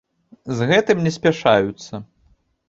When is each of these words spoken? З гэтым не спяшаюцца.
З 0.59 0.67
гэтым 0.71 1.03
не 1.09 1.11
спяшаюцца. 1.19 2.03